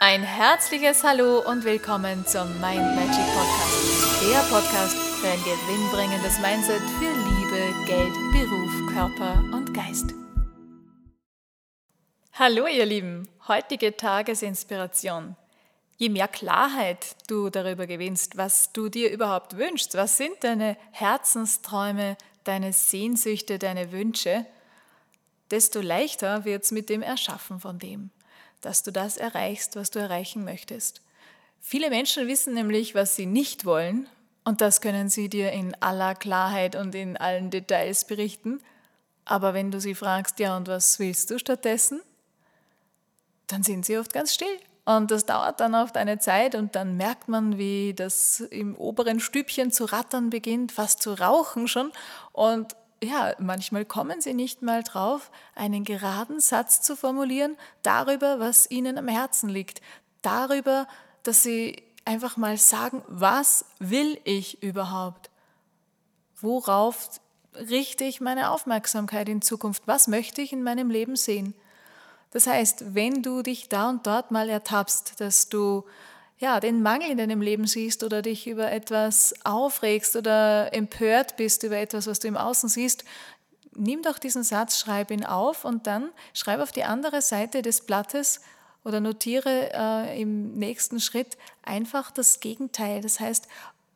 Ein 0.00 0.22
herzliches 0.22 1.02
Hallo 1.02 1.40
und 1.40 1.64
willkommen 1.64 2.24
zum 2.24 2.48
Mind 2.60 2.94
Magic 2.94 3.26
Podcast. 3.34 4.22
Der 4.22 4.38
Podcast 4.48 4.96
für 4.96 5.26
ein 5.26 5.42
gewinnbringendes 5.42 6.38
Mindset 6.38 6.80
für 7.00 7.10
Liebe, 7.10 7.84
Geld, 7.84 8.14
Beruf, 8.30 8.94
Körper 8.94 9.42
und 9.52 9.74
Geist. 9.74 10.14
Hallo 12.32 12.68
ihr 12.68 12.86
Lieben, 12.86 13.28
heutige 13.48 13.96
Tagesinspiration. 13.96 15.34
Je 15.96 16.10
mehr 16.10 16.28
Klarheit 16.28 17.16
du 17.26 17.50
darüber 17.50 17.88
gewinnst, 17.88 18.36
was 18.36 18.72
du 18.72 18.88
dir 18.88 19.10
überhaupt 19.10 19.56
wünschst, 19.56 19.96
was 19.96 20.16
sind 20.16 20.36
deine 20.42 20.76
Herzensträume, 20.92 22.16
deine 22.44 22.72
Sehnsüchte, 22.72 23.58
deine 23.58 23.90
Wünsche, 23.90 24.46
desto 25.50 25.80
leichter 25.80 26.44
wird 26.44 26.62
es 26.62 26.70
mit 26.70 26.88
dem 26.88 27.02
Erschaffen 27.02 27.58
von 27.58 27.80
dem 27.80 28.12
dass 28.60 28.82
du 28.82 28.92
das 28.92 29.16
erreichst, 29.16 29.76
was 29.76 29.90
du 29.90 29.98
erreichen 29.98 30.44
möchtest. 30.44 31.00
Viele 31.60 31.90
Menschen 31.90 32.28
wissen 32.28 32.54
nämlich, 32.54 32.94
was 32.94 33.16
sie 33.16 33.26
nicht 33.26 33.64
wollen, 33.64 34.08
und 34.48 34.62
das 34.62 34.80
können 34.80 35.10
sie 35.10 35.28
dir 35.28 35.52
in 35.52 35.76
aller 35.82 36.14
Klarheit 36.14 36.74
und 36.74 36.94
in 36.94 37.18
allen 37.18 37.50
Details 37.50 38.06
berichten. 38.06 38.62
Aber 39.26 39.52
wenn 39.52 39.70
du 39.70 39.78
sie 39.78 39.94
fragst, 39.94 40.38
ja, 40.38 40.56
und 40.56 40.68
was 40.68 40.98
willst 40.98 41.30
du 41.30 41.38
stattdessen? 41.38 42.00
Dann 43.46 43.62
sind 43.62 43.84
sie 43.84 43.98
oft 43.98 44.10
ganz 44.10 44.32
still. 44.32 44.58
Und 44.86 45.10
das 45.10 45.26
dauert 45.26 45.60
dann 45.60 45.74
oft 45.74 45.98
eine 45.98 46.18
Zeit 46.18 46.54
und 46.54 46.74
dann 46.74 46.96
merkt 46.96 47.28
man, 47.28 47.58
wie 47.58 47.92
das 47.92 48.40
im 48.40 48.74
oberen 48.74 49.20
Stübchen 49.20 49.70
zu 49.70 49.84
rattern 49.84 50.30
beginnt, 50.30 50.72
fast 50.72 51.02
zu 51.02 51.12
rauchen 51.12 51.68
schon. 51.68 51.92
Und 52.32 52.74
ja, 53.02 53.34
manchmal 53.38 53.84
kommen 53.84 54.20
sie 54.20 54.34
nicht 54.34 54.62
mal 54.62 54.82
drauf, 54.82 55.30
einen 55.54 55.84
geraden 55.84 56.40
Satz 56.40 56.80
zu 56.82 56.96
formulieren 56.96 57.56
darüber, 57.82 58.40
was 58.40 58.70
ihnen 58.70 58.98
am 58.98 59.08
Herzen 59.08 59.48
liegt, 59.48 59.80
darüber, 60.22 60.86
dass 61.22 61.42
sie 61.42 61.82
einfach 62.04 62.36
mal 62.36 62.56
sagen, 62.56 63.02
was 63.06 63.64
will 63.78 64.20
ich 64.24 64.62
überhaupt? 64.62 65.30
Worauf 66.40 67.20
richte 67.54 68.04
ich 68.04 68.20
meine 68.20 68.50
Aufmerksamkeit 68.50 69.28
in 69.28 69.42
Zukunft? 69.42 69.82
Was 69.86 70.08
möchte 70.08 70.40
ich 70.40 70.52
in 70.52 70.62
meinem 70.62 70.90
Leben 70.90 71.16
sehen? 71.16 71.54
Das 72.30 72.46
heißt, 72.46 72.94
wenn 72.94 73.22
du 73.22 73.42
dich 73.42 73.68
da 73.68 73.88
und 73.88 74.06
dort 74.06 74.30
mal 74.30 74.48
ertappst, 74.48 75.20
dass 75.20 75.48
du 75.48 75.84
ja, 76.38 76.60
den 76.60 76.82
Mangel 76.82 77.10
in 77.10 77.18
deinem 77.18 77.40
Leben 77.40 77.66
siehst 77.66 78.04
oder 78.04 78.22
dich 78.22 78.46
über 78.46 78.70
etwas 78.70 79.34
aufregst 79.44 80.14
oder 80.16 80.72
empört 80.72 81.36
bist 81.36 81.64
über 81.64 81.76
etwas, 81.76 82.06
was 82.06 82.20
du 82.20 82.28
im 82.28 82.36
Außen 82.36 82.68
siehst, 82.68 83.04
nimm 83.74 84.02
doch 84.02 84.18
diesen 84.18 84.44
Satz, 84.44 84.78
schreib 84.78 85.10
ihn 85.10 85.24
auf 85.24 85.64
und 85.64 85.86
dann 85.86 86.10
schreib 86.34 86.60
auf 86.60 86.72
die 86.72 86.84
andere 86.84 87.22
Seite 87.22 87.62
des 87.62 87.82
Blattes 87.82 88.40
oder 88.84 89.00
notiere 89.00 89.70
äh, 89.72 90.20
im 90.20 90.54
nächsten 90.54 91.00
Schritt 91.00 91.36
einfach 91.62 92.10
das 92.10 92.40
Gegenteil. 92.40 93.00
Das 93.00 93.20
heißt, 93.20 93.48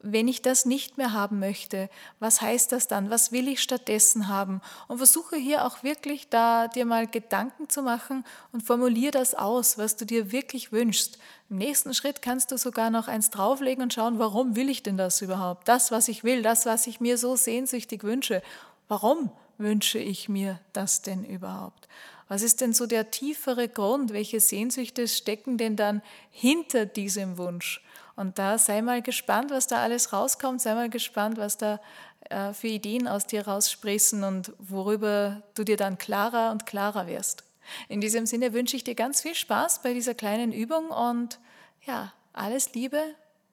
wenn 0.03 0.28
ich 0.28 0.42
das 0.42 0.67
nicht 0.67 0.98
mehr 0.98 1.12
haben 1.12 1.39
möchte, 1.39 1.89
was 2.19 2.41
heißt 2.41 2.72
das 2.72 2.89
dann? 2.89 3.11
Was 3.11 3.33
will 3.33 3.48
ich 3.48 3.62
stattdessen 3.62 4.28
haben? 4.28 4.61
Und 4.89 4.98
versuche 4.98 5.36
hier 5.36 5.64
auch 5.64 5.83
wirklich 5.83 6.28
da 6.28 6.69
dir 6.69 6.84
mal 6.84 7.06
Gedanken 7.06 7.69
zu 7.69 7.83
machen 7.83 8.25
und 8.53 8.62
formuliere 8.62 9.12
das 9.12 9.34
aus, 9.34 9.78
was 9.78 9.97
du 9.97 10.05
dir 10.05 10.33
wirklich 10.33 10.73
wünschst. 10.73 11.19
Im 11.48 11.58
nächsten 11.58 11.95
Schritt 11.95 12.23
kannst 12.23 12.50
du 12.50 12.58
sogar 12.58 12.91
noch 12.91 13.08
eins 13.08 13.30
drauflegen 13.30 13.83
und 13.83 13.95
schauen, 13.95 14.19
warum 14.19 14.56
will 14.56 14.69
ich 14.69 14.83
denn 14.83 14.97
das 14.97 15.23
überhaupt? 15.23 15.69
Das, 15.69 15.91
was 15.91 16.08
ich 16.08 16.25
will, 16.25 16.42
das, 16.42 16.67
was 16.67 16.86
ich 16.86 17.00
mir 17.00 17.17
so 17.17 17.36
sehnsüchtig 17.36 18.03
wünsche. 18.03 18.42
Warum 18.89 19.30
wünsche 19.58 19.98
ich 19.98 20.28
mir 20.28 20.58
das 20.73 21.03
denn 21.03 21.25
überhaupt? 21.25 21.89
Was 22.28 22.42
ist 22.42 22.61
denn 22.61 22.73
so 22.73 22.86
der 22.86 23.11
tiefere 23.11 23.69
Grund? 23.69 24.12
Welche 24.12 24.41
Sehnsüchte 24.41 25.06
stecken 25.06 25.58
denn 25.58 25.77
dann 25.77 26.03
hinter 26.30 26.86
diesem 26.86 27.36
Wunsch? 27.36 27.83
Und 28.17 28.39
da 28.39 28.59
sei 28.59 28.83
mal 28.83 29.03
gespannt, 29.03 29.51
was 29.51 29.67
da 29.67 29.83
alles 29.83 30.13
rauskommt, 30.13 30.61
sei 30.61 30.75
mal 30.75 30.91
gespannt, 30.91 31.39
was 31.39 31.57
da 31.57 31.81
äh, 32.29 32.53
für 32.53 32.69
Ideen 32.69 33.09
aus 33.09 33.27
dir 33.27 33.47
rausspritzen 33.47 34.25
und 34.25 34.53
worüber 34.59 35.42
du 35.55 35.64
dir 35.64 35.77
dann 35.77 35.98
klarer 35.98 36.51
und 36.51 36.67
klarer 36.67 37.07
wirst. 37.07 37.45
In 37.89 38.01
diesem 38.01 38.27
Sinne 38.27 38.53
wünsche 38.53 38.77
ich 38.77 38.85
dir 38.85 38.95
ganz 38.95 39.23
viel 39.23 39.35
Spaß 39.35 39.83
bei 39.83 39.95
dieser 39.95 40.14
kleinen 40.14 40.53
Übung 40.53 40.89
und 40.89 41.39
ja, 41.86 42.13
alles 42.33 42.75
Liebe 42.75 43.01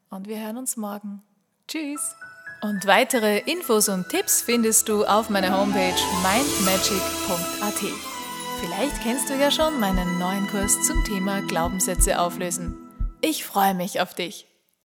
und 0.10 0.28
wir 0.28 0.40
hören 0.40 0.58
uns 0.58 0.78
morgen. 0.78 1.22
Tschüss! 1.68 2.16
Und 2.62 2.86
weitere 2.88 3.40
Infos 3.40 3.88
und 3.88 4.10
Tipps 4.10 4.42
findest 4.42 4.90
du 4.90 5.06
auf 5.06 5.30
meiner 5.30 5.58
Homepage 5.58 5.96
mindmagic.at. 6.24 7.92
Vielleicht 8.60 9.02
kennst 9.02 9.30
du 9.30 9.36
ja 9.36 9.50
schon 9.50 9.80
meinen 9.80 10.20
neuen 10.20 10.46
Kurs 10.48 10.76
zum 10.86 11.02
Thema 11.06 11.42
Glaubenssätze 11.42 12.20
auflösen. 12.20 12.76
Ich 13.22 13.46
freue 13.46 13.74
mich 13.74 14.02
auf 14.02 14.14
dich. 14.14 14.49